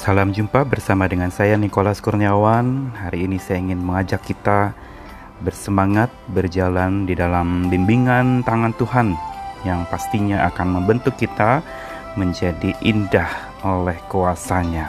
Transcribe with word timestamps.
Salam 0.00 0.32
jumpa 0.32 0.64
bersama 0.64 1.04
dengan 1.04 1.28
saya 1.28 1.60
Nikolas 1.60 2.00
Kurniawan. 2.00 2.88
Hari 2.96 3.28
ini 3.28 3.36
saya 3.36 3.60
ingin 3.60 3.84
mengajak 3.84 4.24
kita 4.24 4.72
bersemangat 5.44 6.08
berjalan 6.32 7.04
di 7.04 7.12
dalam 7.12 7.68
bimbingan 7.68 8.40
tangan 8.40 8.72
Tuhan 8.80 9.12
yang 9.60 9.84
pastinya 9.92 10.48
akan 10.48 10.80
membentuk 10.80 11.20
kita 11.20 11.60
menjadi 12.16 12.72
indah 12.80 13.28
oleh 13.60 14.00
kuasanya. 14.08 14.88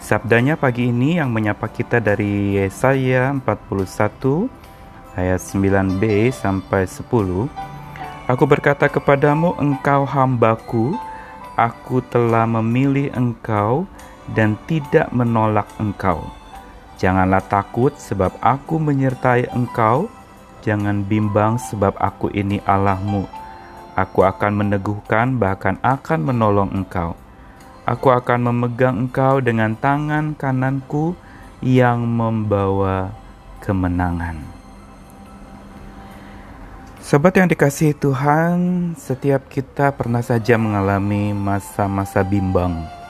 Sabdanya 0.00 0.56
pagi 0.56 0.88
ini 0.88 1.20
yang 1.20 1.28
menyapa 1.28 1.68
kita 1.68 2.00
dari 2.00 2.56
Yesaya 2.56 3.28
41 3.28 5.20
ayat 5.20 5.40
9b 5.52 6.32
sampai 6.32 6.88
10. 6.88 7.12
Aku 8.32 8.44
berkata 8.48 8.88
kepadamu 8.88 9.52
engkau 9.60 10.08
hambaku, 10.08 10.96
aku 11.60 12.00
telah 12.08 12.48
memilih 12.48 13.12
engkau 13.12 13.84
dan 14.32 14.56
tidak 14.64 15.12
menolak 15.12 15.68
engkau. 15.76 16.24
Janganlah 16.96 17.44
takut 17.44 17.92
sebab 18.00 18.32
aku 18.40 18.80
menyertai 18.80 19.52
engkau, 19.52 20.08
jangan 20.64 21.04
bimbang 21.04 21.60
sebab 21.60 21.92
aku 22.00 22.32
ini 22.32 22.62
Allahmu. 22.64 23.28
Aku 23.94 24.24
akan 24.24 24.64
meneguhkan 24.64 25.36
bahkan 25.36 25.76
akan 25.84 26.32
menolong 26.32 26.70
engkau. 26.72 27.18
Aku 27.84 28.08
akan 28.08 28.48
memegang 28.48 28.96
engkau 28.96 29.44
dengan 29.44 29.76
tangan 29.76 30.32
kananku 30.32 31.12
yang 31.60 32.00
membawa 32.08 33.12
kemenangan. 33.60 34.40
Sobat 37.04 37.36
yang 37.36 37.52
dikasihi 37.52 37.92
Tuhan, 37.92 38.96
setiap 38.96 39.52
kita 39.52 39.92
pernah 39.92 40.24
saja 40.24 40.56
mengalami 40.56 41.36
masa-masa 41.36 42.24
bimbang 42.24 43.03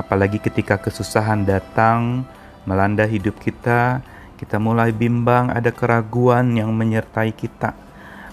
Apalagi 0.00 0.40
ketika 0.40 0.80
kesusahan 0.80 1.44
datang 1.44 2.24
melanda 2.64 3.04
hidup 3.04 3.36
kita, 3.36 4.00
kita 4.40 4.56
mulai 4.56 4.96
bimbang, 4.96 5.52
ada 5.52 5.68
keraguan 5.68 6.56
yang 6.56 6.72
menyertai 6.72 7.36
kita. 7.36 7.76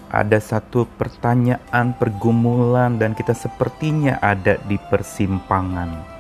Ada 0.07 0.39
satu 0.39 0.87
pertanyaan, 0.87 1.91
pergumulan, 1.99 2.95
dan 2.95 3.11
kita 3.11 3.35
sepertinya 3.35 4.15
ada 4.23 4.55
di 4.63 4.79
persimpangan. 4.79 6.15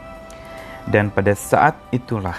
Dan 0.83 1.07
pada 1.15 1.31
saat 1.31 1.79
itulah, 1.95 2.35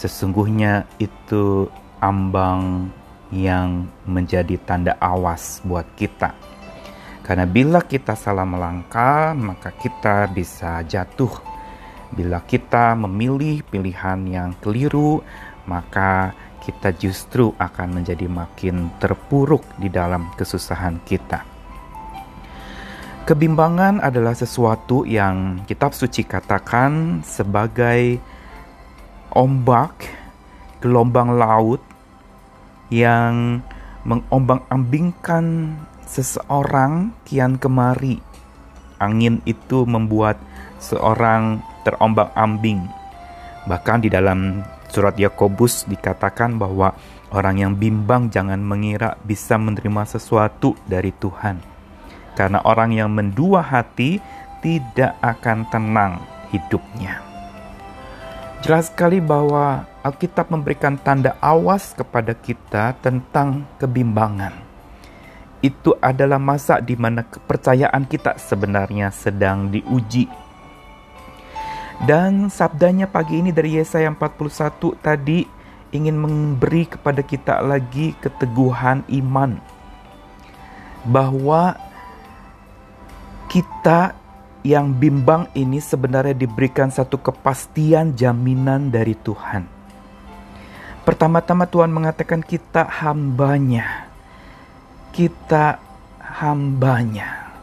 sesungguhnya 0.00 0.88
itu 0.96 1.68
ambang 2.00 2.88
yang 3.28 3.84
menjadi 4.08 4.56
tanda 4.64 4.96
awas 4.96 5.60
buat 5.60 5.84
kita. 6.00 6.32
Karena 7.20 7.44
bila 7.44 7.84
kita 7.84 8.16
salah 8.16 8.48
melangkah, 8.48 9.36
maka 9.36 9.76
kita 9.76 10.32
bisa 10.32 10.80
jatuh 10.88 11.49
Bila 12.10 12.42
kita 12.42 12.98
memilih 12.98 13.62
pilihan 13.62 14.18
yang 14.26 14.50
keliru, 14.58 15.22
maka 15.70 16.34
kita 16.60 16.90
justru 16.98 17.54
akan 17.56 18.02
menjadi 18.02 18.26
makin 18.26 18.90
terpuruk 18.98 19.62
di 19.78 19.88
dalam 19.88 20.28
kesusahan 20.34 20.98
kita. 21.06 21.46
Kebimbangan 23.30 24.02
adalah 24.02 24.34
sesuatu 24.34 25.06
yang 25.06 25.62
kitab 25.70 25.94
suci 25.94 26.26
katakan 26.26 27.22
sebagai 27.22 28.18
ombak, 29.30 29.94
gelombang 30.82 31.38
laut 31.38 31.78
yang 32.90 33.62
mengombang-ambingkan 34.02 35.78
seseorang 36.10 37.14
kian 37.22 37.54
kemari. 37.54 38.18
Angin 38.98 39.38
itu 39.46 39.86
membuat 39.86 40.36
seorang 40.82 41.62
terombang-ambing. 41.86 42.86
Bahkan 43.68 43.98
di 44.04 44.08
dalam 44.08 44.64
surat 44.90 45.14
Yakobus 45.14 45.86
dikatakan 45.86 46.58
bahwa 46.58 46.96
orang 47.30 47.56
yang 47.62 47.72
bimbang 47.78 48.28
jangan 48.28 48.58
mengira 48.58 49.14
bisa 49.22 49.54
menerima 49.56 50.02
sesuatu 50.08 50.74
dari 50.88 51.14
Tuhan. 51.14 51.62
Karena 52.34 52.62
orang 52.64 52.94
yang 52.94 53.10
mendua 53.12 53.62
hati 53.62 54.18
tidak 54.64 55.16
akan 55.20 55.68
tenang 55.68 56.12
hidupnya. 56.50 57.20
Jelas 58.60 58.92
sekali 58.92 59.24
bahwa 59.24 59.88
Alkitab 60.04 60.52
memberikan 60.52 61.00
tanda 61.00 61.36
awas 61.40 61.96
kepada 61.96 62.36
kita 62.36 62.92
tentang 63.00 63.64
kebimbangan. 63.80 64.52
Itu 65.60 65.96
adalah 66.00 66.40
masa 66.40 66.80
di 66.80 66.96
mana 66.96 67.24
kepercayaan 67.24 68.08
kita 68.08 68.36
sebenarnya 68.40 69.12
sedang 69.12 69.68
diuji 69.68 70.28
dan 72.08 72.48
sabdanya 72.48 73.04
pagi 73.04 73.44
ini 73.44 73.52
dari 73.52 73.76
Yesaya 73.76 74.08
41 74.08 74.96
tadi 75.04 75.44
ingin 75.92 76.16
memberi 76.16 76.88
kepada 76.88 77.20
kita 77.20 77.60
lagi 77.60 78.16
keteguhan 78.22 79.04
iman 79.10 79.60
bahwa 81.04 81.76
kita 83.50 84.14
yang 84.62 84.92
bimbang 84.92 85.48
ini 85.56 85.80
sebenarnya 85.80 86.36
diberikan 86.36 86.92
satu 86.92 87.16
kepastian 87.20 88.12
jaminan 88.12 88.92
dari 88.92 89.16
Tuhan. 89.16 89.64
Pertama-tama 91.00 91.64
Tuhan 91.64 91.88
mengatakan 91.88 92.44
kita 92.44 92.84
hambanya. 93.02 94.06
Kita 95.10 95.80
hambanya. 96.20 97.56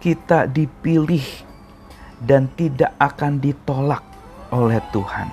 Kita 0.00 0.48
dipilih 0.48 1.49
dan 2.20 2.52
tidak 2.52 2.92
akan 3.00 3.40
ditolak 3.40 4.04
oleh 4.52 4.78
Tuhan. 4.92 5.28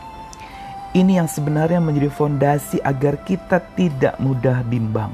Ini 0.95 1.21
yang 1.21 1.29
sebenarnya 1.29 1.83
menjadi 1.83 2.09
fondasi 2.09 2.79
agar 2.81 3.21
kita 3.21 3.59
tidak 3.75 4.15
mudah 4.23 4.63
bimbang. 4.63 5.11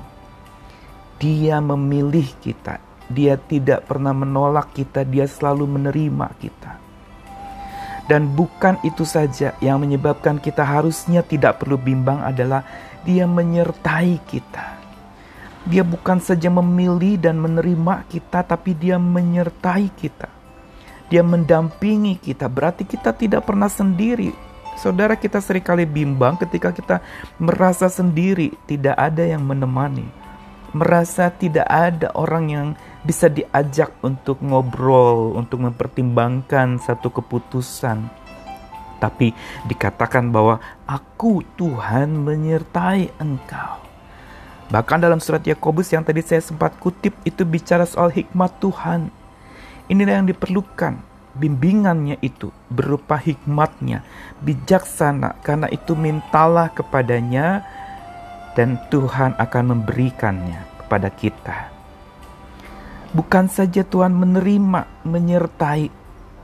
Dia 1.18 1.60
memilih 1.60 2.30
kita, 2.40 2.78
dia 3.10 3.36
tidak 3.36 3.90
pernah 3.90 4.14
menolak 4.14 4.72
kita, 4.72 5.02
dia 5.04 5.26
selalu 5.26 5.66
menerima 5.82 6.28
kita. 6.38 6.72
Dan 8.06 8.36
bukan 8.36 8.78
itu 8.84 9.08
saja 9.08 9.56
yang 9.64 9.80
menyebabkan 9.80 10.38
kita 10.38 10.62
harusnya 10.62 11.24
tidak 11.24 11.64
perlu 11.64 11.80
bimbang 11.80 12.20
adalah 12.20 12.68
dia 13.08 13.24
menyertai 13.24 14.20
kita. 14.28 14.84
Dia 15.64 15.88
bukan 15.88 16.20
saja 16.20 16.52
memilih 16.52 17.16
dan 17.16 17.40
menerima 17.40 18.04
kita, 18.12 18.44
tapi 18.44 18.76
dia 18.76 19.00
menyertai 19.00 19.88
kita 19.96 20.43
dia 21.12 21.22
mendampingi 21.26 22.20
kita, 22.20 22.48
berarti 22.48 22.88
kita 22.88 23.12
tidak 23.16 23.48
pernah 23.48 23.68
sendiri. 23.68 24.32
Saudara 24.74 25.14
kita 25.14 25.38
sering 25.38 25.62
kali 25.62 25.86
bimbang 25.86 26.34
ketika 26.42 26.74
kita 26.74 26.98
merasa 27.38 27.88
sendiri, 27.88 28.54
tidak 28.66 28.98
ada 28.98 29.22
yang 29.22 29.46
menemani. 29.46 30.06
Merasa 30.74 31.30
tidak 31.30 31.70
ada 31.70 32.10
orang 32.18 32.46
yang 32.50 32.68
bisa 33.06 33.30
diajak 33.30 33.94
untuk 34.02 34.42
ngobrol, 34.42 35.38
untuk 35.38 35.62
mempertimbangkan 35.62 36.82
satu 36.82 37.14
keputusan. 37.14 38.10
Tapi 38.98 39.36
dikatakan 39.70 40.34
bahwa 40.34 40.58
aku 40.90 41.46
Tuhan 41.60 42.26
menyertai 42.26 43.14
engkau. 43.22 43.84
Bahkan 44.74 45.06
dalam 45.06 45.22
surat 45.22 45.46
Yakobus 45.46 45.94
yang 45.94 46.02
tadi 46.02 46.26
saya 46.26 46.42
sempat 46.42 46.74
kutip 46.82 47.14
itu 47.22 47.46
bicara 47.46 47.86
soal 47.86 48.10
hikmat 48.10 48.58
Tuhan 48.58 49.14
Inilah 49.92 50.24
yang 50.24 50.28
diperlukan. 50.30 51.12
Bimbingannya 51.34 52.22
itu 52.22 52.54
berupa 52.70 53.18
hikmatnya, 53.18 54.06
bijaksana, 54.46 55.42
karena 55.42 55.66
itu 55.74 55.98
mintalah 55.98 56.70
kepadanya 56.70 57.66
dan 58.54 58.78
Tuhan 58.94 59.34
akan 59.42 59.64
memberikannya 59.74 60.62
kepada 60.86 61.10
kita. 61.10 61.74
Bukan 63.18 63.50
saja 63.50 63.82
Tuhan 63.82 64.14
menerima, 64.14 65.06
menyertai, 65.10 65.90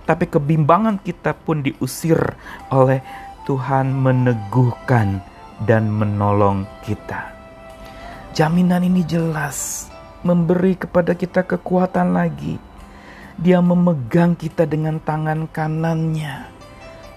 tapi 0.09 0.25
kebimbangan 0.25 0.97
kita 0.97 1.37
pun 1.37 1.61
diusir 1.61 2.17
oleh 2.73 3.05
Tuhan 3.45 3.93
meneguhkan 3.93 5.21
dan 5.69 5.85
menolong 5.85 6.65
kita. 6.81 7.29
Jaminan 8.33 8.85
ini 8.85 9.05
jelas 9.05 9.89
memberi 10.25 10.77
kepada 10.77 11.13
kita 11.13 11.45
kekuatan 11.45 12.17
lagi 12.17 12.68
dia 13.39 13.63
memegang 13.63 14.35
kita 14.35 14.67
dengan 14.67 14.99
tangan 14.99 15.47
kanannya. 15.47 16.51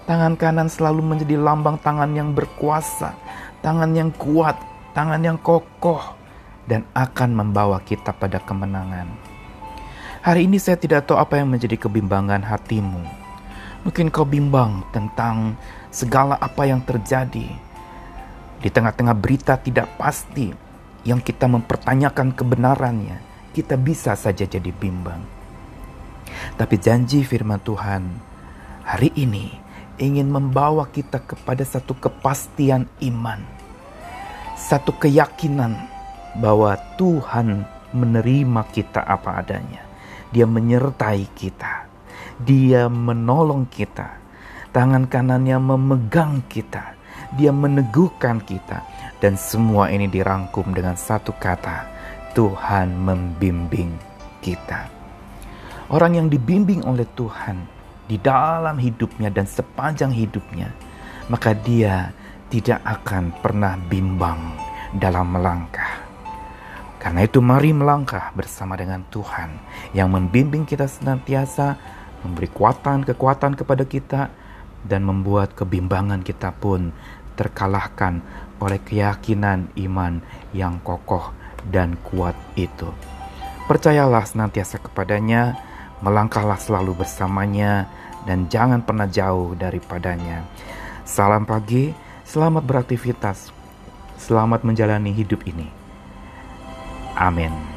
Tangan 0.07 0.39
kanan 0.39 0.71
selalu 0.71 1.03
menjadi 1.03 1.35
lambang 1.35 1.75
tangan 1.83 2.15
yang 2.15 2.31
berkuasa, 2.31 3.11
tangan 3.59 3.91
yang 3.91 4.07
kuat, 4.15 4.55
tangan 4.95 5.19
yang 5.19 5.35
kokoh, 5.35 5.99
dan 6.63 6.87
akan 6.95 7.29
membawa 7.35 7.83
kita 7.83 8.15
pada 8.15 8.39
kemenangan. 8.39 9.11
Hari 10.23 10.47
ini 10.47 10.55
saya 10.63 10.79
tidak 10.79 11.11
tahu 11.11 11.19
apa 11.19 11.43
yang 11.43 11.51
menjadi 11.51 11.75
kebimbangan 11.75 12.39
hatimu. 12.39 13.03
Mungkin 13.83 14.07
kau 14.07 14.23
bimbang 14.23 14.79
tentang 14.95 15.59
segala 15.91 16.39
apa 16.39 16.63
yang 16.63 16.79
terjadi. 16.87 17.51
Di 18.63 18.69
tengah-tengah 18.71 19.11
berita 19.11 19.59
tidak 19.59 19.91
pasti 19.99 20.55
yang 21.03 21.19
kita 21.19 21.51
mempertanyakan 21.51 22.31
kebenarannya, 22.31 23.19
kita 23.51 23.75
bisa 23.75 24.15
saja 24.15 24.47
jadi 24.47 24.71
bimbang. 24.71 25.42
Tapi 26.55 26.75
janji 26.77 27.25
firman 27.25 27.59
Tuhan, 27.61 28.03
hari 28.83 29.09
ini 29.15 29.49
ingin 29.97 30.29
membawa 30.29 30.89
kita 30.89 31.21
kepada 31.21 31.61
satu 31.61 31.93
kepastian 31.97 32.89
iman, 33.05 33.41
satu 34.57 34.93
keyakinan 34.97 35.77
bahwa 36.37 36.73
Tuhan 36.97 37.65
menerima 37.93 38.61
kita 38.73 39.05
apa 39.05 39.41
adanya. 39.41 39.85
Dia 40.33 40.49
menyertai 40.49 41.29
kita, 41.37 41.85
Dia 42.41 42.89
menolong 42.89 43.69
kita, 43.69 44.17
tangan 44.73 45.05
kanannya 45.05 45.61
memegang 45.61 46.41
kita, 46.49 46.97
Dia 47.37 47.53
meneguhkan 47.53 48.41
kita, 48.41 48.81
dan 49.21 49.37
semua 49.37 49.93
ini 49.93 50.09
dirangkum 50.09 50.73
dengan 50.73 50.97
satu 50.97 51.37
kata: 51.37 51.85
Tuhan 52.33 52.97
membimbing 52.97 53.93
kita. 54.41 54.92
Orang 55.93 56.17
yang 56.17 56.25
dibimbing 56.25 56.81
oleh 56.89 57.05
Tuhan 57.13 57.69
di 58.09 58.17
dalam 58.17 58.81
hidupnya 58.81 59.29
dan 59.29 59.45
sepanjang 59.45 60.09
hidupnya, 60.09 60.73
maka 61.29 61.53
dia 61.53 62.09
tidak 62.49 62.81
akan 62.81 63.29
pernah 63.29 63.77
bimbang 63.77 64.57
dalam 64.97 65.37
melangkah. 65.37 66.01
Karena 66.97 67.21
itu 67.21 67.45
mari 67.45 67.77
melangkah 67.77 68.33
bersama 68.33 68.73
dengan 68.73 69.05
Tuhan 69.13 69.53
yang 69.93 70.09
membimbing 70.09 70.65
kita 70.65 70.89
senantiasa, 70.89 71.77
memberi 72.25 72.49
kekuatan-kekuatan 72.49 73.53
kepada 73.53 73.85
kita, 73.85 74.21
dan 74.89 75.05
membuat 75.05 75.53
kebimbangan 75.53 76.25
kita 76.25 76.57
pun 76.57 76.89
terkalahkan 77.37 78.17
oleh 78.57 78.81
keyakinan 78.81 79.69
iman 79.77 80.25
yang 80.57 80.81
kokoh 80.81 81.37
dan 81.69 82.01
kuat 82.01 82.33
itu. 82.57 82.89
Percayalah 83.69 84.25
senantiasa 84.25 84.81
kepadanya, 84.81 85.53
melangkahlah 86.03 86.59
selalu 86.59 86.99
bersamanya, 86.99 87.87
dan 88.27 88.51
jangan 88.51 88.83
pernah 88.83 89.07
jauh 89.07 89.55
daripadanya. 89.55 90.43
Salam 91.07 91.47
pagi, 91.47 91.95
selamat 92.27 92.63
beraktivitas, 92.67 93.55
selamat 94.19 94.67
menjalani 94.67 95.15
hidup 95.15 95.47
ini. 95.47 95.71
Amin. 97.15 97.72